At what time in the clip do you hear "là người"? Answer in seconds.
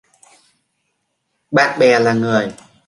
1.99-2.51